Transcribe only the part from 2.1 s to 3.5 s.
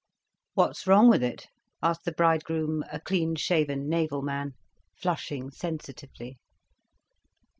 bridegroom, a clean